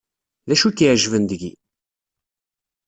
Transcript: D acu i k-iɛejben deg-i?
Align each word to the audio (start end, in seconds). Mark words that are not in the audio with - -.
D 0.47 0.49
acu 0.53 0.67
i 0.69 0.71
k-iɛejben 0.77 1.23
deg-i? 1.25 1.51